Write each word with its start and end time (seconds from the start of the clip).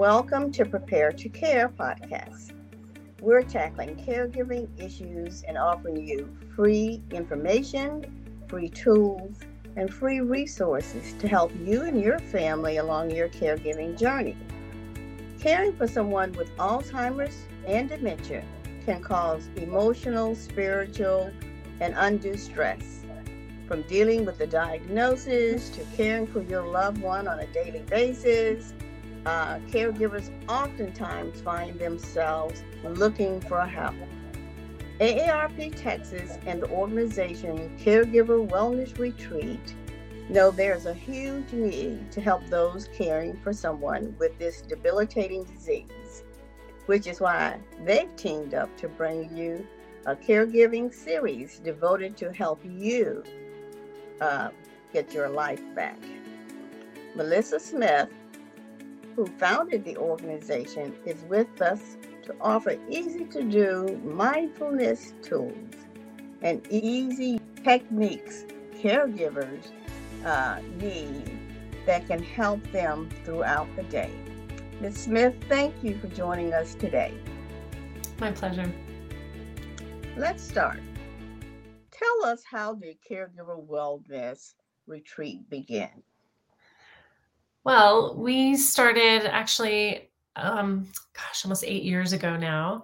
Welcome 0.00 0.50
to 0.52 0.64
Prepare 0.64 1.12
to 1.12 1.28
Care 1.28 1.68
podcast. 1.68 2.52
We're 3.20 3.42
tackling 3.42 3.96
caregiving 3.96 4.66
issues 4.82 5.42
and 5.42 5.58
offering 5.58 6.08
you 6.08 6.34
free 6.56 7.02
information, 7.10 8.06
free 8.48 8.70
tools, 8.70 9.36
and 9.76 9.92
free 9.92 10.20
resources 10.20 11.12
to 11.18 11.28
help 11.28 11.52
you 11.66 11.82
and 11.82 12.00
your 12.00 12.18
family 12.18 12.78
along 12.78 13.10
your 13.10 13.28
caregiving 13.28 13.98
journey. 13.98 14.38
Caring 15.38 15.76
for 15.76 15.86
someone 15.86 16.32
with 16.32 16.48
Alzheimer's 16.56 17.36
and 17.66 17.90
dementia 17.90 18.42
can 18.86 19.02
cause 19.02 19.50
emotional, 19.56 20.34
spiritual, 20.34 21.30
and 21.80 21.92
undue 21.98 22.38
stress. 22.38 23.04
From 23.68 23.82
dealing 23.82 24.24
with 24.24 24.38
the 24.38 24.46
diagnosis 24.46 25.68
to 25.68 25.84
caring 25.94 26.26
for 26.26 26.40
your 26.40 26.66
loved 26.66 27.02
one 27.02 27.28
on 27.28 27.40
a 27.40 27.46
daily 27.48 27.84
basis, 27.90 28.72
uh, 29.26 29.58
caregivers 29.70 30.30
oftentimes 30.48 31.40
find 31.40 31.78
themselves 31.78 32.62
looking 32.84 33.40
for 33.40 33.60
help. 33.60 33.94
AARP 35.00 35.74
Texas 35.76 36.38
and 36.46 36.62
the 36.62 36.70
organization 36.70 37.76
Caregiver 37.78 38.46
Wellness 38.46 38.98
Retreat 38.98 39.74
know 40.28 40.50
there's 40.50 40.86
a 40.86 40.94
huge 40.94 41.52
need 41.52 42.12
to 42.12 42.20
help 42.20 42.46
those 42.46 42.88
caring 42.96 43.36
for 43.42 43.52
someone 43.52 44.14
with 44.18 44.38
this 44.38 44.62
debilitating 44.62 45.44
disease, 45.44 46.24
which 46.86 47.06
is 47.06 47.20
why 47.20 47.58
they've 47.84 48.14
teamed 48.16 48.54
up 48.54 48.74
to 48.76 48.88
bring 48.88 49.34
you 49.36 49.66
a 50.06 50.14
caregiving 50.14 50.92
series 50.92 51.58
devoted 51.58 52.16
to 52.16 52.32
help 52.32 52.60
you 52.64 53.24
uh, 54.20 54.50
get 54.92 55.12
your 55.12 55.28
life 55.28 55.62
back. 55.74 55.98
Melissa 57.16 57.58
Smith 57.58 58.08
who 59.20 59.26
founded 59.38 59.84
the 59.84 59.98
organization, 59.98 60.94
is 61.04 61.22
with 61.24 61.60
us 61.60 61.98
to 62.22 62.34
offer 62.40 62.78
easy 62.88 63.26
to 63.26 63.42
do 63.42 64.00
mindfulness 64.02 65.12
tools 65.20 65.74
and 66.40 66.66
easy 66.70 67.38
techniques 67.62 68.46
caregivers 68.78 69.66
uh, 70.24 70.58
need 70.78 71.38
that 71.84 72.06
can 72.06 72.22
help 72.22 72.62
them 72.72 73.10
throughout 73.22 73.68
the 73.76 73.82
day. 73.84 74.10
Ms. 74.80 74.96
Smith, 74.96 75.34
thank 75.50 75.74
you 75.84 75.98
for 75.98 76.06
joining 76.06 76.54
us 76.54 76.74
today. 76.74 77.12
My 78.20 78.32
pleasure. 78.32 78.72
Let's 80.16 80.42
start. 80.42 80.80
Tell 81.90 82.30
us 82.30 82.42
how 82.50 82.72
the 82.72 82.96
Caregiver 83.06 83.62
Wellness 83.68 84.54
Retreat 84.86 85.50
began. 85.50 86.02
Well, 87.64 88.16
we 88.16 88.56
started 88.56 89.26
actually, 89.30 90.10
um, 90.36 90.90
gosh, 91.14 91.44
almost 91.44 91.64
eight 91.64 91.82
years 91.82 92.12
ago 92.12 92.36
now. 92.36 92.82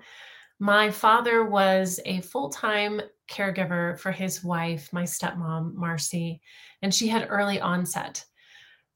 My 0.58 0.90
father 0.90 1.44
was 1.44 2.00
a 2.04 2.20
full 2.22 2.50
time 2.50 3.00
caregiver 3.30 3.98
for 3.98 4.12
his 4.12 4.44
wife, 4.44 4.92
my 4.92 5.02
stepmom, 5.04 5.74
Marcy, 5.74 6.40
and 6.82 6.94
she 6.94 7.08
had 7.08 7.26
early 7.30 7.60
onset. 7.60 8.24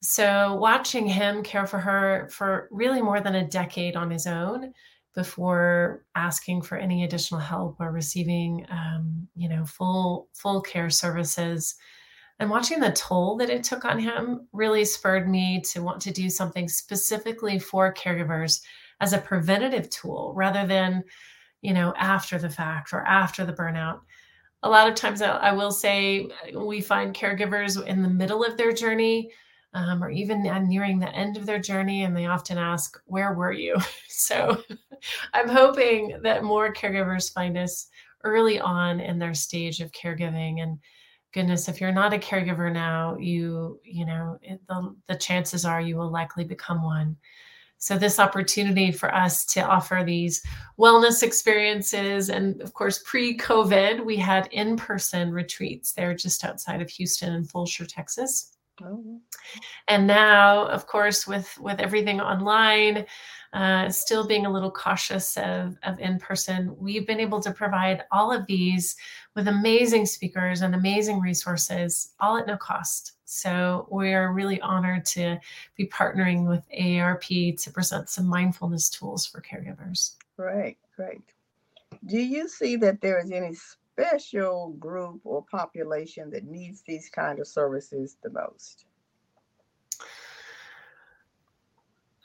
So, 0.03 0.55
watching 0.55 1.07
him 1.07 1.43
care 1.43 1.67
for 1.67 1.79
her 1.79 2.29
for 2.31 2.67
really 2.71 3.01
more 3.01 3.21
than 3.21 3.35
a 3.35 3.47
decade 3.47 3.95
on 3.95 4.09
his 4.09 4.25
own 4.27 4.73
before 5.15 6.05
asking 6.15 6.61
for 6.63 6.77
any 6.77 7.03
additional 7.03 7.41
help 7.41 7.77
or 7.79 7.91
receiving, 7.91 8.65
um, 8.69 9.27
you 9.35 9.49
know, 9.49 9.65
full 9.65 10.29
full 10.33 10.61
care 10.61 10.89
services 10.89 11.75
and 12.41 12.49
watching 12.49 12.79
the 12.79 12.91
toll 12.93 13.37
that 13.37 13.51
it 13.51 13.63
took 13.63 13.85
on 13.85 13.99
him 13.99 14.47
really 14.51 14.83
spurred 14.83 15.29
me 15.29 15.61
to 15.61 15.83
want 15.83 16.01
to 16.01 16.11
do 16.11 16.27
something 16.27 16.67
specifically 16.67 17.59
for 17.59 17.93
caregivers 17.93 18.61
as 18.99 19.13
a 19.13 19.19
preventative 19.19 19.87
tool 19.91 20.33
rather 20.35 20.65
than, 20.65 21.03
you 21.61 21.71
know, 21.71 21.93
after 21.97 22.39
the 22.39 22.49
fact 22.49 22.93
or 22.93 23.05
after 23.05 23.45
the 23.45 23.53
burnout. 23.53 23.99
A 24.63 24.69
lot 24.69 24.89
of 24.89 24.95
times, 24.95 25.21
I, 25.21 25.51
will 25.51 25.69
say 25.69 26.29
we 26.55 26.81
find 26.81 27.15
caregivers 27.15 27.85
in 27.85 28.01
the 28.01 28.09
middle 28.09 28.43
of 28.43 28.57
their 28.57 28.71
journey 28.71 29.29
um, 29.75 30.03
or 30.03 30.09
even 30.09 30.41
nearing 30.41 30.97
the 30.97 31.15
end 31.15 31.37
of 31.37 31.45
their 31.45 31.59
journey, 31.59 32.05
and 32.05 32.17
they 32.17 32.25
often 32.25 32.57
ask, 32.57 32.99
Where 33.05 33.33
were 33.33 33.53
you? 33.53 33.77
so 34.07 34.63
I'm 35.35 35.47
hoping 35.47 36.19
that 36.23 36.43
more 36.43 36.73
caregivers 36.73 37.31
find 37.31 37.55
us 37.55 37.87
early 38.23 38.59
on 38.59 38.99
in 38.99 39.19
their 39.19 39.35
stage 39.35 39.79
of 39.79 39.91
caregiving 39.91 40.63
and 40.63 40.79
goodness 41.33 41.69
if 41.69 41.79
you're 41.79 41.91
not 41.91 42.13
a 42.13 42.17
caregiver 42.17 42.71
now 42.71 43.15
you 43.17 43.79
you 43.83 44.05
know 44.05 44.37
it, 44.41 44.59
the, 44.67 44.95
the 45.07 45.15
chances 45.15 45.65
are 45.65 45.81
you 45.81 45.97
will 45.97 46.11
likely 46.11 46.43
become 46.43 46.83
one 46.83 47.15
so 47.77 47.97
this 47.97 48.19
opportunity 48.19 48.91
for 48.91 49.13
us 49.13 49.43
to 49.43 49.59
offer 49.61 50.03
these 50.05 50.43
wellness 50.77 51.23
experiences 51.23 52.29
and 52.29 52.61
of 52.61 52.73
course 52.73 53.01
pre-covid 53.05 54.03
we 54.03 54.15
had 54.15 54.47
in-person 54.51 55.31
retreats 55.31 55.93
there 55.93 56.13
just 56.13 56.43
outside 56.43 56.81
of 56.81 56.89
houston 56.89 57.33
and 57.33 57.47
fulshear 57.49 57.87
texas 57.87 58.57
oh. 58.83 59.19
and 59.87 60.05
now 60.05 60.65
of 60.67 60.85
course 60.87 61.25
with 61.25 61.57
with 61.59 61.79
everything 61.79 62.19
online 62.19 63.05
uh, 63.53 63.89
still 63.89 64.25
being 64.25 64.45
a 64.45 64.51
little 64.51 64.71
cautious 64.71 65.35
of, 65.37 65.77
of 65.83 65.99
in 65.99 66.17
person, 66.19 66.75
we've 66.77 67.05
been 67.05 67.19
able 67.19 67.41
to 67.41 67.51
provide 67.51 68.03
all 68.11 68.31
of 68.31 68.45
these 68.45 68.95
with 69.35 69.47
amazing 69.47 70.05
speakers 70.05 70.61
and 70.61 70.73
amazing 70.73 71.19
resources, 71.19 72.13
all 72.19 72.37
at 72.37 72.47
no 72.47 72.55
cost. 72.55 73.13
So 73.25 73.87
we're 73.89 74.31
really 74.31 74.59
honored 74.61 75.05
to 75.07 75.37
be 75.75 75.87
partnering 75.87 76.47
with 76.47 76.63
AARP 76.77 77.61
to 77.61 77.71
present 77.71 78.09
some 78.09 78.25
mindfulness 78.25 78.89
tools 78.89 79.25
for 79.25 79.41
caregivers. 79.41 80.15
Great, 80.37 80.77
great. 80.95 81.21
Do 82.05 82.19
you 82.19 82.47
see 82.47 82.77
that 82.77 83.01
there 83.01 83.19
is 83.19 83.31
any 83.31 83.53
special 83.53 84.71
group 84.79 85.21
or 85.23 85.43
population 85.43 86.29
that 86.31 86.45
needs 86.45 86.81
these 86.81 87.09
kind 87.09 87.39
of 87.39 87.47
services 87.47 88.17
the 88.23 88.29
most? 88.29 88.85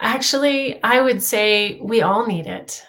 Actually, 0.00 0.82
I 0.82 1.00
would 1.00 1.22
say 1.22 1.80
we 1.80 2.02
all 2.02 2.26
need 2.26 2.46
it. 2.46 2.84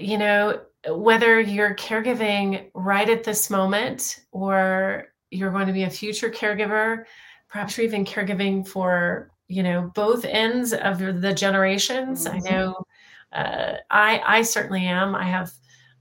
You 0.00 0.18
know, 0.18 0.60
whether 0.88 1.40
you're 1.40 1.74
caregiving 1.74 2.70
right 2.74 3.08
at 3.08 3.24
this 3.24 3.50
moment 3.50 4.20
or 4.32 5.08
you're 5.30 5.50
going 5.50 5.66
to 5.66 5.72
be 5.72 5.84
a 5.84 5.90
future 5.90 6.30
caregiver, 6.30 7.04
perhaps 7.48 7.76
you're 7.76 7.86
even 7.86 8.04
caregiving 8.04 8.66
for, 8.66 9.30
you 9.48 9.62
know, 9.62 9.90
both 9.94 10.24
ends 10.24 10.72
of 10.72 10.98
the 10.98 11.32
generations. 11.34 12.26
Mm-hmm. 12.26 12.36
I 12.36 12.50
know 12.50 12.84
uh, 13.32 13.74
I, 13.90 14.22
I 14.24 14.42
certainly 14.42 14.86
am. 14.86 15.14
I 15.14 15.24
have 15.24 15.50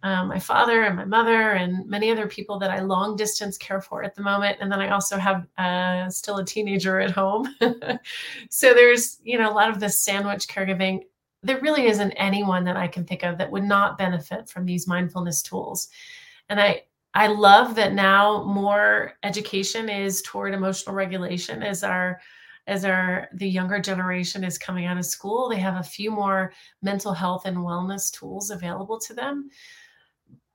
um, 0.03 0.28
my 0.28 0.38
father 0.38 0.84
and 0.84 0.97
my 0.97 1.06
mother 1.06 1.52
and 1.52 1.88
many 1.88 2.12
other 2.12 2.28
people 2.28 2.59
that 2.59 2.69
I 2.69 2.81
long 2.81 3.16
distance 3.16 3.58
care 3.58 3.80
for 3.80 4.03
at 4.03 4.16
the 4.16 4.22
moment. 4.22 4.58
And 4.59 4.69
then 4.69 4.81
I 4.81 4.90
also 4.90 5.18
have 5.18 5.47
uh, 5.58 6.09
still 6.09 6.38
a 6.38 6.46
teenager 6.46 7.00
at 7.00 7.12
home. 7.12 7.56
so 8.50 8.74
there's, 8.74 9.19
you 9.24 9.38
know, 9.38 9.50
a 9.50 9.53
lot 9.53 9.69
of 9.69 9.80
this 9.80 10.03
sandwich 10.03 10.50
caregiving. 10.50 11.03
There 11.42 11.59
really 11.62 11.88
isn't 11.88 12.12
anyone 12.12 12.66
that 12.66 12.75
I 12.75 12.90
can 12.90 13.06
think 13.06 13.24
of 13.24 13.38
that 13.38 13.50
would 13.50 13.63
not 13.63 13.97
benefit 13.97 14.50
from 14.50 14.66
these 14.66 14.88
mindfulness 14.88 15.42
tools. 15.42 15.88
And 16.50 16.59
I, 16.59 16.84
I 17.13 17.28
love 17.28 17.75
that 17.75 17.94
now 17.94 18.44
more 18.44 19.13
education 19.24 19.88
is 19.88 20.22
toward 20.22 20.53
emotional 20.53 20.96
regulation 20.96 21.63
as 21.63 21.84
our 21.84 22.19
as 22.66 22.86
our 22.86 23.28
the 23.34 23.47
younger 23.47 23.78
generation 23.78 24.44
is 24.44 24.58
coming 24.58 24.86
out 24.86 24.97
of 24.97 25.06
school 25.06 25.50
they 25.50 25.58
have 25.58 25.75
a 25.75 25.84
few 25.84 26.09
more 26.09 26.53
mental 26.81 27.12
health 27.12 27.46
and 27.46 27.58
wellness 27.58 28.09
tools 28.09 28.52
available 28.52 28.97
to 28.97 29.13
them 29.13 29.50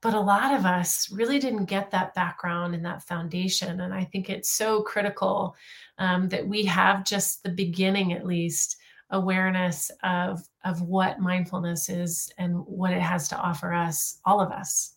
but 0.00 0.14
a 0.14 0.20
lot 0.20 0.54
of 0.54 0.64
us 0.64 1.10
really 1.10 1.38
didn't 1.38 1.64
get 1.64 1.90
that 1.90 2.14
background 2.14 2.74
and 2.74 2.84
that 2.84 3.02
foundation. 3.02 3.80
And 3.80 3.92
i 3.92 4.04
think 4.04 4.30
it's 4.30 4.50
so 4.50 4.82
critical 4.82 5.56
um, 5.98 6.28
that 6.28 6.46
we 6.46 6.64
have 6.64 7.04
just 7.04 7.42
the 7.42 7.50
beginning 7.50 8.12
at 8.12 8.26
least 8.26 8.76
awareness 9.10 9.90
of 10.02 10.40
of 10.64 10.82
what 10.82 11.18
mindfulness 11.18 11.88
is 11.88 12.30
and 12.38 12.54
what 12.66 12.92
it 12.92 13.00
has 13.00 13.28
to 13.28 13.36
offer 13.36 13.72
us 13.72 14.20
all 14.24 14.40
of 14.40 14.52
us. 14.52 14.94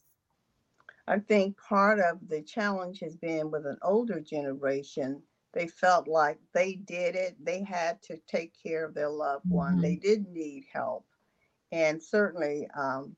I 1.07 1.19
think 1.19 1.57
part 1.57 1.99
of 1.99 2.19
the 2.27 2.41
challenge 2.41 2.99
has 2.99 3.15
been 3.15 3.51
with 3.51 3.65
an 3.65 3.77
older 3.81 4.19
generation 4.19 5.21
they 5.53 5.67
felt 5.67 6.07
like 6.07 6.39
they 6.53 6.75
did 6.75 7.15
it 7.15 7.35
they 7.43 7.63
had 7.63 8.01
to 8.03 8.17
take 8.27 8.53
care 8.61 8.85
of 8.85 8.93
their 8.93 9.09
loved 9.09 9.49
one 9.49 9.73
mm-hmm. 9.73 9.81
they 9.81 9.95
didn't 9.95 10.31
need 10.31 10.65
help. 10.71 11.05
And 11.71 12.03
certainly 12.03 12.67
um, 12.77 13.15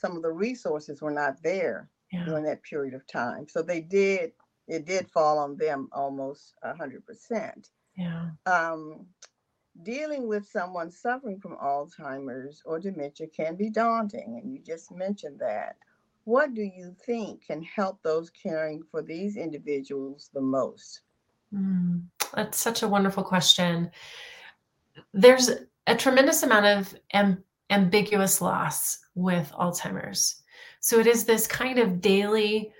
some 0.00 0.16
of 0.16 0.22
the 0.22 0.32
resources 0.32 1.02
were 1.02 1.10
not 1.10 1.42
there 1.42 1.88
yeah. 2.12 2.24
during 2.24 2.44
that 2.44 2.62
period 2.62 2.94
of 2.94 3.06
time. 3.06 3.46
So 3.48 3.62
they 3.62 3.80
did, 3.80 4.32
it 4.66 4.86
did 4.86 5.10
fall 5.10 5.38
on 5.38 5.56
them 5.56 5.88
almost 5.92 6.54
a 6.62 6.74
hundred 6.74 7.04
percent. 7.06 7.68
Yeah. 7.96 8.30
Um, 8.46 9.06
dealing 9.82 10.26
with 10.26 10.48
someone 10.48 10.90
suffering 10.90 11.38
from 11.40 11.56
Alzheimer's 11.56 12.62
or 12.64 12.80
dementia 12.80 13.26
can 13.28 13.56
be 13.56 13.70
daunting, 13.70 14.40
and 14.42 14.52
you 14.52 14.60
just 14.60 14.90
mentioned 14.90 15.38
that. 15.40 15.76
What 16.24 16.54
do 16.54 16.62
you 16.62 16.94
think 17.06 17.46
can 17.46 17.62
help 17.62 18.02
those 18.02 18.30
caring 18.30 18.82
for 18.90 19.02
these 19.02 19.36
individuals 19.36 20.30
the 20.34 20.40
most? 20.40 21.00
Mm, 21.52 22.04
that's 22.34 22.60
such 22.60 22.82
a 22.82 22.88
wonderful 22.88 23.24
question. 23.24 23.90
There's 25.12 25.50
a 25.86 25.96
tremendous 25.96 26.42
amount 26.42 26.66
of 26.66 26.94
ambiguous 27.70 28.40
loss 28.40 28.98
with 29.14 29.52
Alzheimer's. 29.58 30.42
So 30.80 30.98
it 30.98 31.06
is 31.06 31.24
this 31.24 31.46
kind 31.46 31.78
of 31.78 32.00
daily 32.00 32.72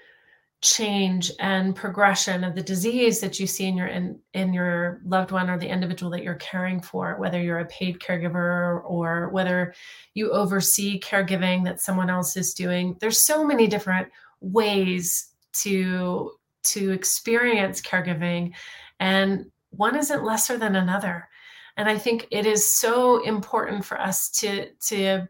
change 0.63 1.33
and 1.41 1.75
progression 1.75 2.45
of 2.45 2.55
the 2.55 2.63
disease 2.63 3.19
that 3.21 3.41
you 3.41 3.47
see 3.47 3.65
in 3.65 3.77
your 3.79 3.87
in, 3.87 4.19
in 4.35 4.53
your 4.53 5.01
loved 5.07 5.31
one 5.31 5.49
or 5.49 5.59
the 5.59 5.69
individual 5.69 6.11
that 6.11 6.23
you're 6.23 6.35
caring 6.35 6.83
for 6.83 7.17
whether 7.19 7.41
you're 7.41 7.61
a 7.61 7.67
paid 7.67 7.99
caregiver 7.99 8.83
or 8.85 9.31
whether 9.31 9.73
you 10.13 10.31
oversee 10.33 11.01
caregiving 11.01 11.65
that 11.65 11.81
someone 11.81 12.11
else 12.11 12.37
is 12.37 12.53
doing 12.53 12.95
there's 13.01 13.25
so 13.25 13.43
many 13.43 13.67
different 13.67 14.07
ways 14.43 15.31
to 15.55 16.31
to 16.63 16.91
experience 16.91 17.81
caregiving 17.81 18.53
and 18.99 19.47
one 19.71 19.97
isn't 19.97 20.25
lesser 20.25 20.59
than 20.59 20.77
another 20.77 21.27
and 21.77 21.89
i 21.89 21.97
think 21.97 22.27
it 22.31 22.47
is 22.47 22.79
so 22.81 23.23
important 23.25 23.85
for 23.85 24.01
us 24.01 24.31
to 24.31 24.71
to 24.81 25.27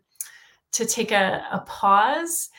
to 0.73 0.85
take 0.85 1.11
a, 1.11 1.45
a 1.51 1.61
pause 1.61 2.51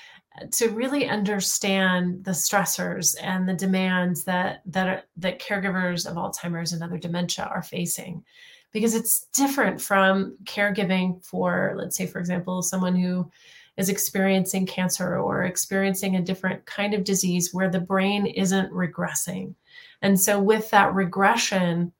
to 0.51 0.69
really 0.69 1.07
understand 1.07 2.23
the 2.23 2.31
stressors 2.31 3.15
and 3.21 3.47
the 3.47 3.53
demands 3.53 4.23
that 4.23 4.61
that 4.65 4.87
are, 4.87 5.03
that 5.17 5.41
caregivers 5.41 6.09
of 6.09 6.15
Alzheimer's 6.15 6.73
and 6.73 6.81
other 6.81 6.97
dementia 6.97 7.45
are 7.45 7.61
facing. 7.61 8.23
Because 8.71 8.95
it's 8.95 9.27
different 9.33 9.81
from 9.81 10.37
caregiving 10.45 11.23
for 11.25 11.73
let's 11.75 11.97
say 11.97 12.07
for 12.07 12.19
example 12.19 12.61
someone 12.61 12.95
who 12.95 13.29
is 13.77 13.89
experiencing 13.89 14.65
cancer 14.65 15.17
or 15.17 15.43
experiencing 15.43 16.15
a 16.15 16.21
different 16.21 16.65
kind 16.65 16.93
of 16.93 17.03
disease 17.03 17.53
where 17.53 17.69
the 17.69 17.79
brain 17.79 18.25
isn't 18.25 18.71
regressing. 18.71 19.53
And 20.01 20.19
so 20.19 20.39
with 20.39 20.69
that 20.71 20.93
regression 20.93 21.91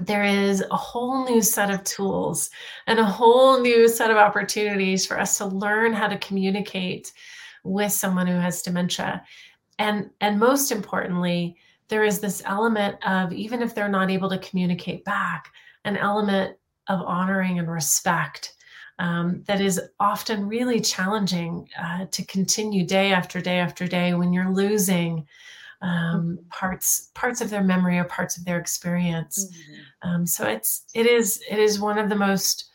there 0.00 0.24
is 0.24 0.62
a 0.70 0.76
whole 0.76 1.24
new 1.24 1.42
set 1.42 1.70
of 1.70 1.84
tools 1.84 2.50
and 2.86 2.98
a 2.98 3.04
whole 3.04 3.60
new 3.60 3.88
set 3.88 4.10
of 4.10 4.16
opportunities 4.16 5.06
for 5.06 5.18
us 5.18 5.38
to 5.38 5.46
learn 5.46 5.92
how 5.92 6.08
to 6.08 6.18
communicate 6.18 7.12
with 7.64 7.92
someone 7.92 8.26
who 8.26 8.38
has 8.38 8.62
dementia. 8.62 9.22
And 9.78 10.10
and 10.20 10.38
most 10.38 10.72
importantly 10.72 11.56
there 11.88 12.04
is 12.04 12.20
this 12.20 12.42
element 12.44 12.96
of 13.06 13.32
even 13.32 13.62
if 13.62 13.74
they're 13.74 13.88
not 13.88 14.10
able 14.10 14.28
to 14.28 14.38
communicate 14.38 15.04
back 15.04 15.52
an 15.84 15.96
element 15.96 16.56
of 16.88 17.00
honoring 17.02 17.58
and 17.58 17.70
respect 17.70 18.54
um, 18.98 19.42
that 19.46 19.60
is 19.60 19.80
often 20.00 20.48
really 20.48 20.80
challenging 20.80 21.68
uh, 21.78 22.06
to 22.10 22.24
continue 22.24 22.84
day 22.84 23.12
after 23.12 23.40
day 23.40 23.58
after 23.58 23.86
day 23.86 24.14
when 24.14 24.32
you're 24.32 24.52
losing 24.52 25.26
um, 25.86 25.92
mm-hmm. 25.92 26.48
parts 26.48 27.10
parts 27.14 27.40
of 27.40 27.50
their 27.50 27.62
memory 27.62 27.98
or 27.98 28.04
parts 28.04 28.36
of 28.36 28.44
their 28.44 28.58
experience. 28.58 29.46
Mm-hmm. 29.46 30.08
Um, 30.08 30.26
so 30.26 30.46
it's 30.46 30.84
it 30.94 31.06
is 31.06 31.42
it 31.48 31.58
is 31.58 31.78
one 31.78 31.98
of 31.98 32.08
the 32.08 32.16
most 32.16 32.70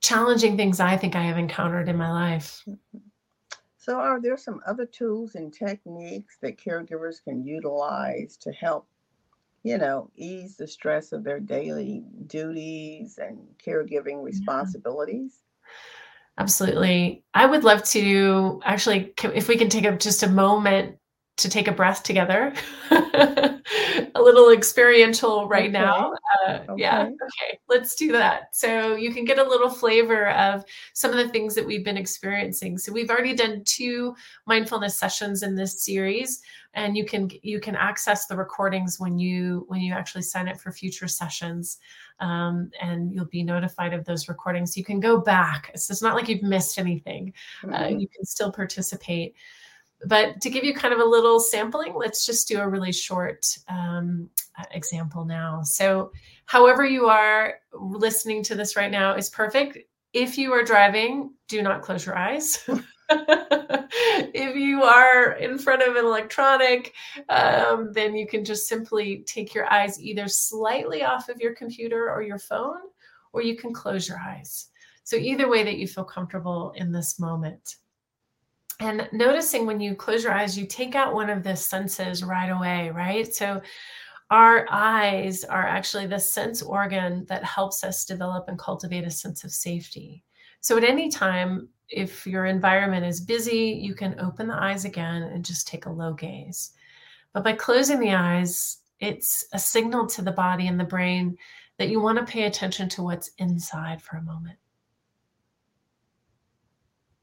challenging 0.00 0.56
things 0.56 0.80
I 0.80 0.96
think 0.96 1.14
I 1.14 1.22
have 1.22 1.38
encountered 1.38 1.88
in 1.88 1.96
my 1.96 2.10
life. 2.10 2.62
Mm-hmm. 2.66 2.98
So, 3.76 3.98
are 3.98 4.20
there 4.20 4.36
some 4.36 4.60
other 4.66 4.86
tools 4.86 5.34
and 5.34 5.52
techniques 5.52 6.36
that 6.42 6.58
caregivers 6.58 7.22
can 7.22 7.42
utilize 7.42 8.36
to 8.38 8.52
help, 8.52 8.86
you 9.62 9.78
know, 9.78 10.10
ease 10.16 10.56
the 10.56 10.66
stress 10.66 11.12
of 11.12 11.24
their 11.24 11.40
daily 11.40 12.04
duties 12.26 13.18
and 13.18 13.38
caregiving 13.58 14.22
responsibilities? 14.22 15.40
Absolutely. 16.38 17.24
I 17.34 17.46
would 17.46 17.64
love 17.64 17.82
to 17.84 18.62
actually, 18.64 19.12
if 19.24 19.48
we 19.48 19.56
can 19.56 19.68
take 19.68 19.84
a, 19.84 19.96
just 19.96 20.22
a 20.22 20.28
moment 20.28 20.99
to 21.36 21.48
take 21.48 21.68
a 21.68 21.72
breath 21.72 22.02
together. 22.02 22.52
a 24.14 24.20
little 24.22 24.50
experiential 24.50 25.48
right 25.48 25.64
okay. 25.64 25.72
now. 25.72 26.12
Uh, 26.46 26.58
okay. 26.68 26.82
Yeah. 26.82 27.02
Okay. 27.02 27.58
Let's 27.68 27.94
do 27.94 28.12
that. 28.12 28.54
So 28.54 28.94
you 28.94 29.12
can 29.12 29.24
get 29.24 29.38
a 29.38 29.48
little 29.48 29.70
flavor 29.70 30.30
of 30.30 30.64
some 30.92 31.10
of 31.10 31.16
the 31.16 31.28
things 31.28 31.54
that 31.54 31.66
we've 31.66 31.84
been 31.84 31.96
experiencing. 31.96 32.78
So 32.78 32.92
we've 32.92 33.10
already 33.10 33.34
done 33.34 33.62
two 33.64 34.14
mindfulness 34.46 34.98
sessions 34.98 35.42
in 35.42 35.54
this 35.54 35.84
series, 35.84 36.42
and 36.74 36.96
you 36.96 37.04
can 37.04 37.30
you 37.42 37.60
can 37.60 37.74
access 37.74 38.26
the 38.26 38.36
recordings 38.36 39.00
when 39.00 39.18
you 39.18 39.64
when 39.68 39.80
you 39.80 39.92
actually 39.92 40.22
sign 40.22 40.48
up 40.48 40.60
for 40.60 40.72
future 40.72 41.08
sessions. 41.08 41.78
Um, 42.20 42.70
and 42.82 43.14
you'll 43.14 43.24
be 43.24 43.42
notified 43.42 43.94
of 43.94 44.04
those 44.04 44.28
recordings. 44.28 44.76
You 44.76 44.84
can 44.84 45.00
go 45.00 45.18
back. 45.18 45.70
It's, 45.72 45.88
it's 45.88 46.02
not 46.02 46.14
like 46.14 46.28
you've 46.28 46.42
missed 46.42 46.78
anything. 46.78 47.32
Uh, 47.64 47.66
mm-hmm. 47.66 47.82
Uh, 47.82 47.88
you 47.98 48.08
can 48.08 48.26
still 48.26 48.52
participate 48.52 49.34
but 50.06 50.40
to 50.40 50.50
give 50.50 50.64
you 50.64 50.74
kind 50.74 50.94
of 50.94 51.00
a 51.00 51.04
little 51.04 51.40
sampling, 51.40 51.94
let's 51.94 52.24
just 52.24 52.48
do 52.48 52.60
a 52.60 52.68
really 52.68 52.92
short 52.92 53.46
um, 53.68 54.30
example 54.72 55.24
now. 55.24 55.62
So, 55.62 56.12
however 56.46 56.84
you 56.84 57.06
are 57.06 57.54
listening 57.72 58.42
to 58.44 58.54
this 58.54 58.76
right 58.76 58.90
now 58.90 59.14
is 59.14 59.28
perfect. 59.28 59.78
If 60.12 60.38
you 60.38 60.52
are 60.52 60.64
driving, 60.64 61.34
do 61.48 61.62
not 61.62 61.82
close 61.82 62.04
your 62.04 62.16
eyes. 62.16 62.64
if 63.10 64.56
you 64.56 64.82
are 64.82 65.32
in 65.32 65.58
front 65.58 65.82
of 65.82 65.96
an 65.96 66.04
electronic, 66.04 66.94
um, 67.28 67.92
then 67.92 68.14
you 68.14 68.26
can 68.26 68.44
just 68.44 68.68
simply 68.68 69.22
take 69.26 69.54
your 69.54 69.70
eyes 69.70 70.00
either 70.00 70.28
slightly 70.28 71.04
off 71.04 71.28
of 71.28 71.40
your 71.40 71.54
computer 71.54 72.10
or 72.10 72.22
your 72.22 72.38
phone, 72.38 72.80
or 73.32 73.42
you 73.42 73.56
can 73.56 73.72
close 73.72 74.08
your 74.08 74.18
eyes. 74.18 74.68
So, 75.04 75.16
either 75.16 75.48
way 75.48 75.62
that 75.64 75.76
you 75.76 75.86
feel 75.86 76.04
comfortable 76.04 76.72
in 76.76 76.90
this 76.90 77.18
moment. 77.20 77.76
And 78.80 79.08
noticing 79.12 79.66
when 79.66 79.80
you 79.80 79.94
close 79.94 80.24
your 80.24 80.32
eyes, 80.32 80.58
you 80.58 80.66
take 80.66 80.94
out 80.94 81.14
one 81.14 81.28
of 81.28 81.42
the 81.42 81.54
senses 81.54 82.24
right 82.24 82.48
away, 82.48 82.90
right? 82.90 83.32
So, 83.32 83.60
our 84.30 84.66
eyes 84.70 85.42
are 85.44 85.66
actually 85.66 86.06
the 86.06 86.18
sense 86.18 86.62
organ 86.62 87.26
that 87.28 87.44
helps 87.44 87.82
us 87.82 88.04
develop 88.04 88.46
and 88.48 88.58
cultivate 88.58 89.04
a 89.04 89.10
sense 89.10 89.44
of 89.44 89.50
safety. 89.50 90.24
So, 90.60 90.78
at 90.78 90.84
any 90.84 91.10
time, 91.10 91.68
if 91.90 92.26
your 92.26 92.46
environment 92.46 93.04
is 93.04 93.20
busy, 93.20 93.78
you 93.82 93.94
can 93.94 94.18
open 94.18 94.48
the 94.48 94.54
eyes 94.54 94.84
again 94.86 95.24
and 95.24 95.44
just 95.44 95.68
take 95.68 95.86
a 95.86 95.92
low 95.92 96.14
gaze. 96.14 96.70
But 97.34 97.44
by 97.44 97.52
closing 97.52 98.00
the 98.00 98.14
eyes, 98.14 98.78
it's 98.98 99.44
a 99.52 99.58
signal 99.58 100.06
to 100.06 100.22
the 100.22 100.32
body 100.32 100.68
and 100.68 100.80
the 100.80 100.84
brain 100.84 101.36
that 101.78 101.88
you 101.88 102.00
want 102.00 102.18
to 102.18 102.32
pay 102.32 102.44
attention 102.44 102.88
to 102.90 103.02
what's 103.02 103.30
inside 103.38 104.00
for 104.00 104.16
a 104.16 104.22
moment. 104.22 104.58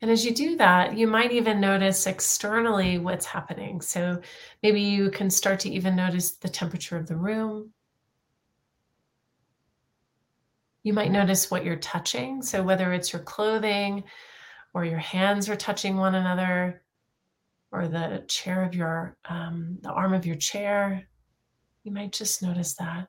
And 0.02 0.12
as 0.12 0.24
you 0.24 0.34
do 0.34 0.58
that, 0.58 0.96
you 0.96 1.08
might 1.08 1.32
even 1.32 1.60
notice 1.60 2.06
externally 2.06 3.00
what's 3.00 3.26
happening. 3.26 3.82
So 3.82 4.22
maybe 4.62 4.82
you 4.82 5.10
can 5.10 5.30
start 5.30 5.60
to 5.62 5.72
even 5.72 5.96
notice 5.96 6.34
the 6.34 6.50
temperature 6.50 6.98
of 6.98 7.08
the 7.08 7.16
room. 7.16 7.72
You 10.84 10.94
might 10.94 11.12
notice 11.12 11.50
what 11.50 11.66
you're 11.66 11.78
touching. 11.78 12.44
So 12.44 12.62
whether 12.62 12.94
it's 12.94 13.12
your 13.12 13.24
clothing 13.24 14.04
or 14.74 14.86
your 14.86 15.00
hands 15.00 15.50
are 15.50 15.56
touching 15.56 15.98
one 15.98 16.14
another 16.14 16.84
or 17.72 17.88
the 17.88 18.24
chair 18.28 18.64
of 18.64 18.76
your, 18.76 19.18
um, 19.26 19.80
the 19.82 19.90
arm 19.90 20.14
of 20.14 20.28
your 20.28 20.36
chair, 20.36 21.08
you 21.84 21.92
might 21.92 22.12
just 22.12 22.44
notice 22.44 22.76
that. 22.76 23.08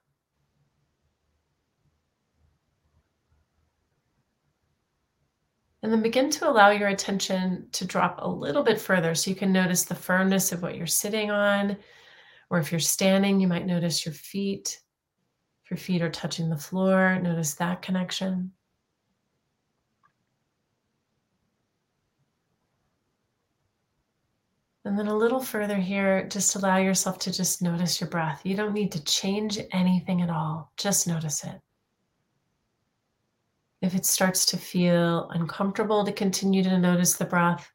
And 5.82 5.92
then 5.92 6.02
begin 6.02 6.28
to 6.30 6.48
allow 6.48 6.70
your 6.70 6.88
attention 6.88 7.68
to 7.72 7.86
drop 7.86 8.18
a 8.20 8.28
little 8.28 8.64
bit 8.64 8.80
further 8.80 9.14
so 9.14 9.30
you 9.30 9.36
can 9.36 9.52
notice 9.52 9.84
the 9.84 9.94
firmness 9.94 10.50
of 10.50 10.60
what 10.60 10.74
you're 10.76 10.86
sitting 10.86 11.30
on. 11.30 11.76
Or 12.50 12.58
if 12.58 12.72
you're 12.72 12.80
standing, 12.80 13.40
you 13.40 13.46
might 13.46 13.66
notice 13.66 14.04
your 14.04 14.14
feet. 14.14 14.80
If 15.64 15.70
your 15.70 15.78
feet 15.78 16.02
are 16.02 16.10
touching 16.10 16.48
the 16.48 16.56
floor, 16.56 17.18
notice 17.20 17.54
that 17.54 17.82
connection. 17.82 18.52
And 24.84 24.98
then 24.98 25.08
a 25.08 25.16
little 25.16 25.40
further 25.40 25.76
here, 25.76 26.26
just 26.28 26.56
allow 26.56 26.78
yourself 26.78 27.18
to 27.20 27.32
just 27.32 27.60
notice 27.60 28.00
your 28.00 28.08
breath. 28.08 28.40
You 28.44 28.56
don't 28.56 28.72
need 28.72 28.90
to 28.92 29.04
change 29.04 29.58
anything 29.70 30.22
at 30.22 30.30
all, 30.30 30.72
just 30.78 31.06
notice 31.06 31.44
it. 31.44 31.60
If 33.80 33.94
it 33.94 34.04
starts 34.04 34.44
to 34.46 34.56
feel 34.56 35.28
uncomfortable 35.30 36.04
to 36.04 36.12
continue 36.12 36.62
to 36.64 36.78
notice 36.78 37.14
the 37.14 37.24
breath, 37.24 37.70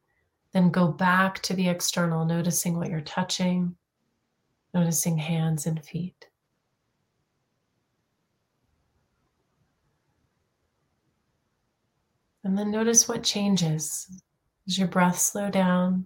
then 0.51 0.69
go 0.69 0.87
back 0.87 1.41
to 1.43 1.53
the 1.53 1.69
external, 1.69 2.25
noticing 2.25 2.77
what 2.77 2.89
you're 2.89 3.01
touching, 3.01 3.75
noticing 4.73 5.17
hands 5.17 5.65
and 5.65 5.83
feet. 5.83 6.27
And 12.43 12.57
then 12.57 12.71
notice 12.71 13.07
what 13.07 13.23
changes. 13.23 14.21
Does 14.67 14.77
your 14.77 14.89
breath 14.89 15.17
slow 15.17 15.49
down? 15.49 16.05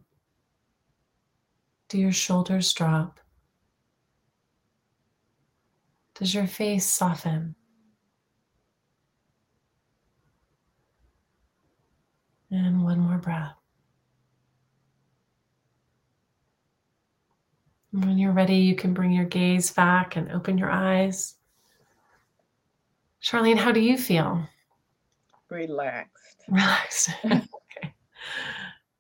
Do 1.89 1.97
your 1.97 2.11
shoulders 2.11 2.71
drop? 2.73 3.19
Does 6.15 6.33
your 6.33 6.47
face 6.47 6.85
soften? 6.85 7.56
And 12.51 12.83
one 12.83 12.99
more 12.99 13.17
breath. 13.17 13.53
And 17.91 18.05
when 18.05 18.17
you're 18.17 18.31
ready, 18.31 18.57
you 18.57 18.75
can 18.75 18.93
bring 18.93 19.11
your 19.11 19.25
gaze 19.25 19.71
back 19.71 20.15
and 20.15 20.31
open 20.31 20.57
your 20.57 20.69
eyes. 20.69 21.35
Charlene, 23.21 23.57
how 23.57 23.71
do 23.71 23.79
you 23.79 23.97
feel? 23.97 24.47
Relaxed. 25.49 26.43
Relaxed. 26.47 27.09
okay. 27.25 27.93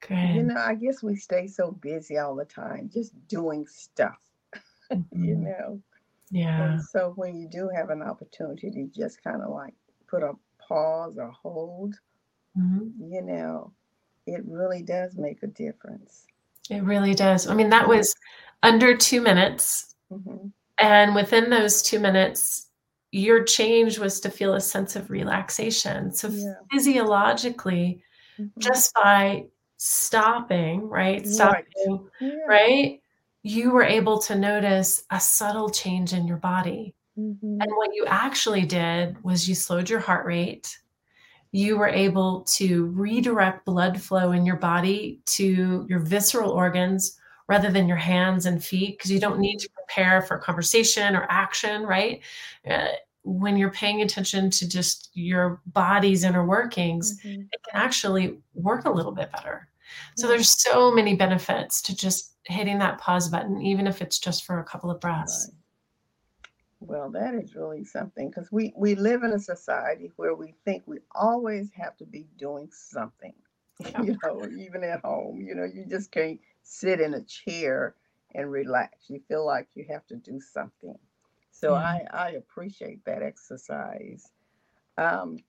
Good. 0.01 0.35
You 0.35 0.43
know, 0.43 0.57
I 0.57 0.75
guess 0.75 1.03
we 1.03 1.15
stay 1.15 1.47
so 1.47 1.71
busy 1.71 2.17
all 2.17 2.35
the 2.35 2.45
time, 2.45 2.89
just 2.93 3.13
doing 3.27 3.65
stuff, 3.67 4.17
mm-hmm. 4.91 5.23
you 5.23 5.35
know. 5.35 5.81
Yeah. 6.31 6.73
And 6.73 6.83
so 6.83 7.13
when 7.15 7.37
you 7.37 7.47
do 7.47 7.69
have 7.73 7.89
an 7.89 8.01
opportunity 8.01 8.69
to 8.71 8.87
just 8.87 9.23
kind 9.23 9.41
of 9.41 9.49
like 9.49 9.73
put 10.07 10.23
a 10.23 10.33
pause 10.59 11.17
or 11.17 11.31
hold, 11.31 11.95
mm-hmm. 12.57 13.11
you 13.11 13.21
know, 13.21 13.73
it 14.25 14.41
really 14.45 14.81
does 14.81 15.15
make 15.15 15.43
a 15.43 15.47
difference. 15.47 16.25
It 16.69 16.83
really 16.83 17.13
does. 17.13 17.47
I 17.47 17.53
mean, 17.53 17.69
that 17.69 17.87
was 17.87 18.13
under 18.63 18.95
two 18.95 19.21
minutes. 19.21 19.95
Mm-hmm. 20.11 20.47
And 20.79 21.15
within 21.15 21.49
those 21.49 21.81
two 21.81 21.99
minutes, 21.99 22.67
your 23.11 23.43
change 23.43 23.97
was 23.97 24.19
to 24.21 24.29
feel 24.29 24.53
a 24.53 24.61
sense 24.61 24.95
of 24.95 25.09
relaxation. 25.09 26.13
So, 26.13 26.27
yeah. 26.27 26.53
physiologically, 26.71 28.01
mm-hmm. 28.39 28.59
just 28.59 28.93
by 28.93 29.45
stopping, 29.77 30.87
right? 30.89 31.25
Stopping, 31.25 31.63
right. 31.87 31.99
Yeah. 32.19 32.35
right? 32.47 33.01
You 33.43 33.71
were 33.71 33.83
able 33.83 34.19
to 34.19 34.35
notice 34.35 35.03
a 35.09 35.19
subtle 35.19 35.69
change 35.69 36.13
in 36.13 36.27
your 36.27 36.37
body. 36.37 36.93
Mm-hmm. 37.17 37.61
And 37.61 37.71
what 37.75 37.91
you 37.93 38.05
actually 38.07 38.65
did 38.65 39.23
was 39.23 39.47
you 39.47 39.55
slowed 39.55 39.89
your 39.89 39.99
heart 39.99 40.25
rate. 40.25 40.77
You 41.57 41.77
were 41.77 41.87
able 41.87 42.41
to 42.57 42.85
redirect 42.85 43.65
blood 43.65 43.99
flow 43.99 44.31
in 44.31 44.45
your 44.45 44.57
body 44.57 45.21
to 45.37 45.85
your 45.89 45.99
visceral 45.99 46.51
organs 46.51 47.17
rather 47.47 47.71
than 47.71 47.87
your 47.87 47.97
hands 47.97 48.45
and 48.45 48.63
feet 48.63 48.97
because 48.97 49.11
you 49.11 49.19
don't 49.19 49.39
need 49.39 49.57
to 49.59 49.69
prepare 49.69 50.21
for 50.21 50.37
conversation 50.37 51.15
or 51.15 51.25
action, 51.29 51.83
right? 51.83 52.21
Uh, 52.69 52.89
when 53.23 53.57
you're 53.57 53.71
paying 53.71 54.01
attention 54.01 54.49
to 54.51 54.69
just 54.69 55.09
your 55.13 55.61
body's 55.67 56.23
inner 56.23 56.45
workings, 56.45 57.19
mm-hmm. 57.19 57.41
it 57.41 57.59
can 57.69 57.81
actually 57.81 58.37
work 58.53 58.85
a 58.85 58.91
little 58.91 59.11
bit 59.11 59.31
better. 59.31 59.67
So 60.15 60.27
there's 60.27 60.61
so 60.61 60.91
many 60.91 61.15
benefits 61.15 61.81
to 61.83 61.95
just 61.95 62.35
hitting 62.45 62.79
that 62.79 62.99
pause 62.99 63.29
button, 63.29 63.61
even 63.61 63.87
if 63.87 64.01
it's 64.01 64.19
just 64.19 64.45
for 64.45 64.59
a 64.59 64.63
couple 64.63 64.91
of 64.91 65.01
breaths. 65.01 65.49
Well, 66.79 67.09
that 67.11 67.33
is 67.33 67.55
really 67.55 67.83
something 67.83 68.29
because 68.29 68.51
we, 68.51 68.73
we 68.75 68.95
live 68.95 69.23
in 69.23 69.31
a 69.31 69.39
society 69.39 70.11
where 70.15 70.35
we 70.35 70.53
think 70.63 70.83
we 70.85 70.99
always 71.15 71.71
have 71.71 71.97
to 71.97 72.05
be 72.05 72.27
doing 72.37 72.69
something, 72.71 73.33
you 74.03 74.17
know, 74.23 74.47
even 74.57 74.83
at 74.83 75.01
home. 75.01 75.41
You 75.41 75.55
know, 75.55 75.65
you 75.65 75.85
just 75.89 76.11
can't 76.11 76.39
sit 76.63 77.01
in 77.01 77.15
a 77.15 77.23
chair 77.23 77.95
and 78.35 78.51
relax. 78.51 79.09
You 79.09 79.21
feel 79.27 79.45
like 79.45 79.67
you 79.73 79.85
have 79.89 80.05
to 80.07 80.15
do 80.15 80.39
something. 80.39 80.97
So 81.51 81.73
I, 81.73 82.05
I 82.13 82.29
appreciate 82.31 83.03
that 83.05 83.23
exercise. 83.23 84.31
Um, 84.99 85.39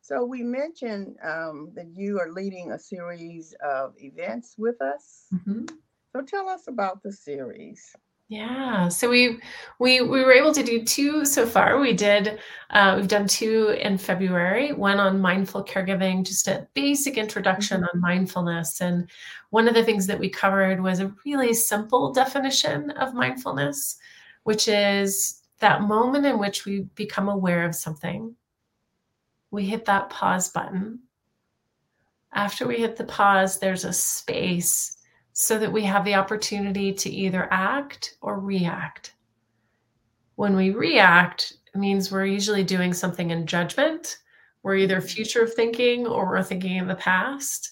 so 0.00 0.24
we 0.24 0.42
mentioned 0.42 1.16
um, 1.22 1.72
that 1.74 1.88
you 1.94 2.18
are 2.18 2.32
leading 2.32 2.72
a 2.72 2.78
series 2.78 3.54
of 3.62 3.92
events 3.98 4.54
with 4.56 4.80
us. 4.80 5.26
Mm-hmm. 5.34 5.66
So 6.12 6.22
tell 6.22 6.48
us 6.48 6.68
about 6.68 7.02
the 7.02 7.12
series. 7.12 7.94
Yeah, 8.30 8.88
so 8.88 9.08
we 9.08 9.40
we 9.78 10.02
we 10.02 10.22
were 10.22 10.32
able 10.32 10.52
to 10.52 10.62
do 10.62 10.84
two 10.84 11.24
so 11.24 11.46
far. 11.46 11.80
We 11.80 11.94
did 11.94 12.38
uh, 12.70 12.96
we've 12.96 13.08
done 13.08 13.26
two 13.26 13.70
in 13.80 13.96
February. 13.96 14.72
One 14.72 14.98
on 14.98 15.18
mindful 15.18 15.64
caregiving, 15.64 16.26
just 16.26 16.46
a 16.46 16.68
basic 16.74 17.16
introduction 17.16 17.80
mm-hmm. 17.80 17.96
on 17.96 18.02
mindfulness. 18.02 18.82
And 18.82 19.08
one 19.48 19.66
of 19.66 19.74
the 19.74 19.84
things 19.84 20.06
that 20.08 20.18
we 20.18 20.28
covered 20.28 20.82
was 20.82 21.00
a 21.00 21.14
really 21.24 21.54
simple 21.54 22.12
definition 22.12 22.90
of 22.92 23.14
mindfulness, 23.14 23.96
which 24.42 24.68
is 24.68 25.40
that 25.60 25.82
moment 25.82 26.26
in 26.26 26.38
which 26.38 26.66
we 26.66 26.80
become 26.96 27.30
aware 27.30 27.64
of 27.64 27.74
something. 27.74 28.36
We 29.50 29.64
hit 29.64 29.86
that 29.86 30.10
pause 30.10 30.50
button. 30.50 31.00
After 32.34 32.66
we 32.68 32.76
hit 32.76 32.96
the 32.96 33.04
pause, 33.04 33.58
there's 33.58 33.86
a 33.86 33.92
space 33.94 34.97
so 35.40 35.56
that 35.56 35.72
we 35.72 35.84
have 35.84 36.04
the 36.04 36.16
opportunity 36.16 36.92
to 36.92 37.08
either 37.08 37.46
act 37.52 38.16
or 38.20 38.40
react. 38.40 39.14
When 40.34 40.56
we 40.56 40.70
react, 40.70 41.52
it 41.72 41.78
means 41.78 42.10
we're 42.10 42.26
usually 42.26 42.64
doing 42.64 42.92
something 42.92 43.30
in 43.30 43.46
judgment. 43.46 44.18
We're 44.64 44.74
either 44.74 44.96
mm-hmm. 44.96 45.06
future 45.06 45.46
thinking 45.46 46.08
or 46.08 46.26
we're 46.26 46.42
thinking 46.42 46.74
in 46.74 46.88
the 46.88 46.96
past. 46.96 47.70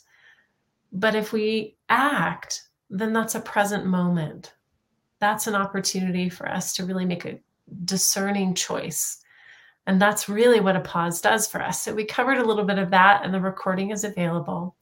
But 0.92 1.16
if 1.16 1.32
we 1.32 1.76
act, 1.88 2.68
then 2.88 3.12
that's 3.12 3.34
a 3.34 3.40
present 3.40 3.84
moment. 3.84 4.54
That's 5.18 5.48
an 5.48 5.56
opportunity 5.56 6.28
for 6.28 6.48
us 6.48 6.72
to 6.74 6.84
really 6.84 7.04
make 7.04 7.24
a 7.24 7.40
discerning 7.84 8.54
choice. 8.54 9.18
And 9.88 10.00
that's 10.00 10.28
really 10.28 10.60
what 10.60 10.76
a 10.76 10.80
pause 10.80 11.20
does 11.20 11.48
for 11.48 11.60
us. 11.60 11.82
So 11.82 11.92
we 11.92 12.04
covered 12.04 12.38
a 12.38 12.46
little 12.46 12.64
bit 12.64 12.78
of 12.78 12.90
that, 12.90 13.24
and 13.24 13.34
the 13.34 13.40
recording 13.40 13.90
is 13.90 14.04
available. 14.04 14.76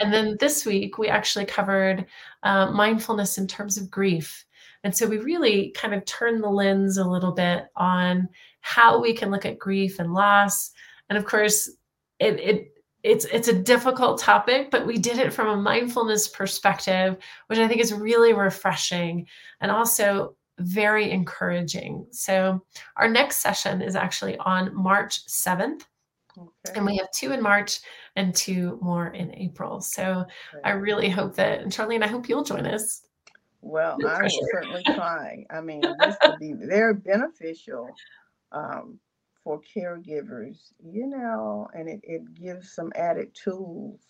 And 0.00 0.12
then 0.12 0.36
this 0.40 0.66
week, 0.66 0.98
we 0.98 1.08
actually 1.08 1.46
covered 1.46 2.06
uh, 2.42 2.70
mindfulness 2.70 3.38
in 3.38 3.46
terms 3.46 3.76
of 3.76 3.90
grief. 3.90 4.44
And 4.82 4.94
so 4.94 5.06
we 5.06 5.18
really 5.18 5.70
kind 5.70 5.94
of 5.94 6.04
turned 6.04 6.42
the 6.42 6.48
lens 6.48 6.98
a 6.98 7.08
little 7.08 7.32
bit 7.32 7.66
on 7.76 8.28
how 8.60 9.00
we 9.00 9.14
can 9.14 9.30
look 9.30 9.46
at 9.46 9.58
grief 9.58 9.98
and 9.98 10.12
loss. 10.12 10.72
And 11.08 11.16
of 11.16 11.24
course, 11.24 11.70
it, 12.18 12.40
it 12.40 12.70
it's 13.02 13.26
it's 13.26 13.48
a 13.48 13.52
difficult 13.52 14.18
topic, 14.18 14.70
but 14.70 14.86
we 14.86 14.98
did 14.98 15.18
it 15.18 15.32
from 15.32 15.48
a 15.48 15.60
mindfulness 15.60 16.26
perspective, 16.26 17.18
which 17.48 17.58
I 17.58 17.68
think 17.68 17.80
is 17.80 17.92
really 17.92 18.32
refreshing 18.32 19.26
and 19.60 19.70
also 19.70 20.36
very 20.58 21.10
encouraging. 21.10 22.06
So 22.10 22.64
our 22.96 23.08
next 23.08 23.38
session 23.38 23.82
is 23.82 23.96
actually 23.96 24.38
on 24.38 24.74
March 24.74 25.26
7th. 25.26 25.82
Okay. 26.36 26.76
And 26.76 26.86
we 26.86 26.96
have 26.96 27.10
two 27.12 27.32
in 27.32 27.42
March 27.42 27.80
and 28.16 28.34
two 28.34 28.78
more 28.82 29.08
in 29.08 29.34
April. 29.34 29.80
So 29.80 30.26
okay. 30.52 30.60
I 30.64 30.70
really 30.70 31.08
hope 31.08 31.36
that, 31.36 31.60
and 31.60 31.70
Charlene, 31.70 32.02
I 32.02 32.08
hope 32.08 32.28
you'll 32.28 32.44
join 32.44 32.66
us. 32.66 33.02
Well, 33.60 33.96
I 34.06 34.22
will 34.22 34.48
certainly 34.52 34.82
try. 34.94 35.46
I 35.50 35.60
mean, 35.60 35.82
this 36.00 36.16
would 36.24 36.38
be 36.38 36.52
very 36.52 36.94
beneficial 36.94 37.88
um, 38.52 38.98
for 39.42 39.60
caregivers, 39.60 40.72
you 40.84 41.06
know, 41.06 41.68
and 41.74 41.88
it, 41.88 42.00
it 42.02 42.34
gives 42.34 42.72
some 42.72 42.92
added 42.94 43.34
tools 43.34 44.00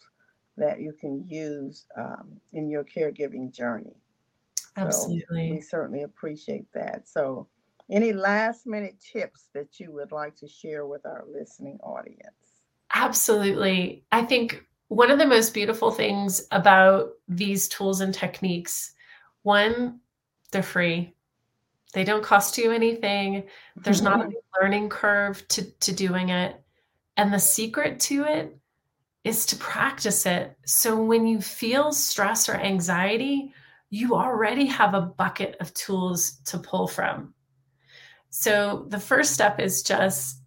that 0.57 0.81
you 0.81 0.93
can 0.93 1.25
use 1.28 1.87
um, 1.97 2.40
in 2.52 2.69
your 2.69 2.85
caregiving 2.85 3.52
journey. 3.52 3.97
Absolutely. 4.76 5.49
So 5.50 5.54
we 5.54 5.61
certainly 5.61 6.02
appreciate 6.02 6.66
that. 6.73 7.09
So 7.09 7.47
any 7.91 8.12
last 8.12 8.67
minute 8.67 8.97
tips 9.00 9.49
that 9.55 9.79
you 9.79 9.93
would 9.93 10.12
like 10.12 10.37
to 10.37 10.49
share 10.49 10.87
with 10.87 11.05
our 11.05 11.25
listening 11.31 11.79
audience? 11.83 12.62
Absolutely. 12.95 14.05
I 14.12 14.23
think 14.23 14.64
one 14.88 15.11
of 15.11 15.19
the 15.19 15.26
most 15.26 15.53
beautiful 15.55 15.91
things 15.91 16.47
about 16.50 17.11
these 17.29 17.69
tools 17.69 18.00
and 18.00 18.14
techniques, 18.14 18.95
one, 19.43 20.00
they're 20.53 20.62
free. 20.62 21.14
They 21.93 22.05
don't 22.05 22.25
cost 22.25 22.59
you 22.59 22.73
anything. 22.73 23.45
There's 23.76 24.03
not 24.03 24.21
a 24.21 24.31
learning 24.61 24.88
curve 24.88 25.47
to, 25.49 25.64
to 25.81 25.93
doing 25.93 26.31
it. 26.31 26.61
And 27.17 27.33
the 27.33 27.38
secret 27.38 28.00
to 28.00 28.25
it 28.25 28.57
is 29.25 29.47
to 29.47 29.57
practice 29.57 30.26
it. 30.26 30.57
So 30.64 31.00
when 31.03 31.26
you 31.26 31.41
feel 31.41 31.93
stress 31.93 32.49
or 32.49 32.55
anxiety, 32.55 33.53
you 33.91 34.14
already 34.14 34.67
have 34.67 34.95
a 34.95 35.00
bucket 35.00 35.57
of 35.61 35.73
tools 35.75 36.38
to 36.47 36.59
pull 36.59 36.87
from. 36.87 37.34
So 38.37 38.87
the 38.88 38.99
first 38.99 39.33
step 39.33 39.61
is 39.61 39.85
just 39.85 40.41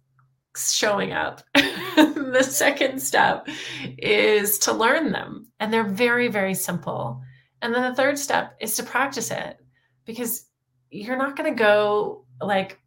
showing 0.54 1.12
up. 1.12 1.40
the 1.54 2.42
second 2.46 3.00
step 3.00 3.48
is 3.96 4.58
to 4.58 4.74
learn 4.74 5.10
them, 5.10 5.46
and 5.58 5.72
they're 5.72 5.88
very, 5.88 6.28
very 6.28 6.52
simple. 6.52 7.22
And 7.62 7.74
then 7.74 7.80
the 7.88 7.96
third 7.96 8.18
step 8.18 8.58
is 8.60 8.76
to 8.76 8.82
practice 8.82 9.30
it 9.30 9.58
because 10.04 10.44
you're 10.90 11.16
not 11.16 11.34
going 11.34 11.50
to 11.50 11.58
go 11.58 12.26
like, 12.42 12.78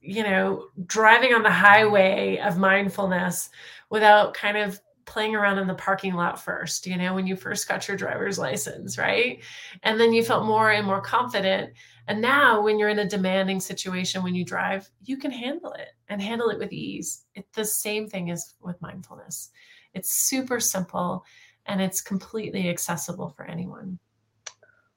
you 0.00 0.24
know, 0.24 0.64
driving 0.86 1.34
on 1.34 1.44
the 1.44 1.52
highway 1.52 2.38
of 2.38 2.58
mindfulness 2.58 3.50
without 3.90 4.34
kind 4.34 4.56
of 4.56 4.80
playing 5.08 5.36
around 5.36 5.58
in 5.58 5.68
the 5.68 5.74
parking 5.74 6.14
lot 6.14 6.40
first, 6.40 6.84
you 6.84 6.96
know, 6.96 7.14
when 7.14 7.28
you 7.28 7.36
first 7.36 7.66
got 7.66 7.86
your 7.86 7.96
driver's 7.96 8.38
license, 8.38 8.98
right? 8.98 9.40
And 9.84 9.98
then 10.00 10.12
you 10.12 10.22
felt 10.22 10.46
more 10.46 10.70
and 10.70 10.84
more 10.84 11.00
confident. 11.00 11.72
And 12.08 12.22
now, 12.22 12.62
when 12.62 12.78
you're 12.78 12.88
in 12.88 13.00
a 13.00 13.08
demanding 13.08 13.60
situation 13.60 14.22
when 14.22 14.34
you 14.34 14.42
drive, 14.42 14.88
you 15.04 15.18
can 15.18 15.30
handle 15.30 15.72
it 15.72 15.90
and 16.08 16.22
handle 16.22 16.48
it 16.48 16.58
with 16.58 16.72
ease. 16.72 17.26
It's 17.34 17.54
the 17.54 17.66
same 17.66 18.08
thing 18.08 18.30
as 18.30 18.54
with 18.62 18.80
mindfulness. 18.80 19.50
It's 19.92 20.26
super 20.26 20.58
simple 20.58 21.26
and 21.66 21.82
it's 21.82 22.00
completely 22.00 22.70
accessible 22.70 23.28
for 23.36 23.44
anyone. 23.44 23.98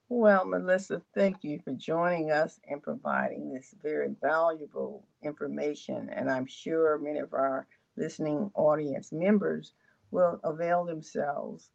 Well, 0.07 0.45
Melissa, 0.45 1.01
thank 1.13 1.43
you 1.43 1.59
for 1.59 1.73
joining 1.73 2.31
us 2.31 2.61
and 2.69 2.81
providing 2.81 3.53
this 3.53 3.75
very 3.83 4.15
valuable 4.21 5.05
information. 5.21 6.09
And 6.09 6.31
I'm 6.31 6.45
sure 6.45 6.97
many 6.97 7.19
of 7.19 7.33
our 7.33 7.67
listening 7.97 8.51
audience 8.55 9.11
members 9.11 9.73
will 10.11 10.39
avail 10.45 10.85
themselves 10.85 11.71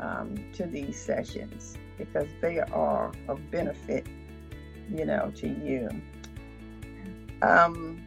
um, 0.00 0.34
to 0.54 0.66
these 0.66 1.00
sessions 1.00 1.76
because 1.98 2.28
they 2.40 2.58
are 2.58 3.12
of 3.28 3.38
benefit 3.52 4.06
you 4.90 5.04
know, 5.04 5.32
to 5.36 5.48
you. 5.48 5.88
Um, 7.42 8.06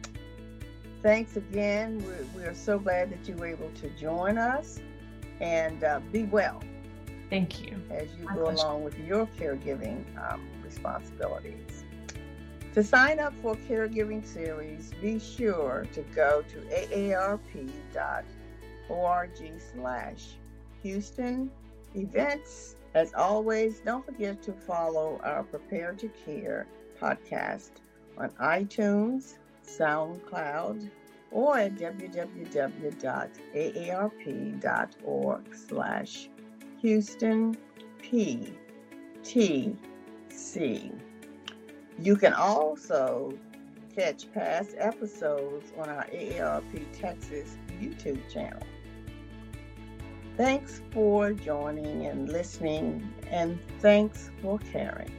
thanks 1.02 1.36
again. 1.36 2.02
We're, 2.04 2.26
we're, 2.34 2.54
so 2.54 2.78
glad 2.78 3.10
that 3.10 3.28
you 3.28 3.36
were 3.36 3.46
able 3.46 3.70
to 3.80 3.88
join 3.90 4.38
us 4.38 4.80
and 5.40 5.84
uh, 5.84 6.00
be 6.10 6.24
well. 6.24 6.62
Thank 7.28 7.60
you. 7.60 7.80
As 7.90 8.08
you 8.18 8.24
My 8.24 8.34
go 8.34 8.44
pleasure. 8.44 8.66
along 8.66 8.84
with 8.84 8.98
your 8.98 9.28
caregiving 9.38 10.04
um, 10.32 10.48
responsibilities. 10.64 11.84
To 12.74 12.84
sign 12.84 13.18
up 13.20 13.32
for 13.40 13.56
caregiving 13.68 14.24
series, 14.24 14.92
be 15.00 15.18
sure 15.18 15.86
to 15.92 16.02
go 16.14 16.42
to 16.42 16.60
aarp.org 16.90 17.40
slash 19.72 20.24
Houston 20.82 21.50
events. 21.94 22.76
As 22.96 23.12
always, 23.12 23.80
don't 23.80 24.04
forget 24.06 24.42
to 24.44 24.54
follow 24.54 25.20
our 25.22 25.42
Prepare 25.42 25.92
to 25.98 26.08
Care 26.08 26.66
podcast 26.98 27.72
on 28.16 28.30
iTunes, 28.40 29.34
SoundCloud, 29.66 30.88
or 31.30 31.58
at 31.58 31.74
www.aarp.org 31.74 32.34
slash 35.54 36.30
Houston 36.80 37.54
PTC. 38.02 38.56
You 41.98 42.16
can 42.16 42.32
also 42.32 43.38
catch 43.94 44.32
past 44.32 44.74
episodes 44.78 45.70
on 45.76 45.90
our 45.90 46.06
AARP 46.06 46.98
Texas 46.98 47.58
YouTube 47.78 48.26
channel. 48.32 48.62
Thanks 50.36 50.82
for 50.90 51.32
joining 51.32 52.06
and 52.06 52.28
listening, 52.28 53.10
and 53.30 53.58
thanks 53.80 54.30
for 54.42 54.58
caring. 54.58 55.10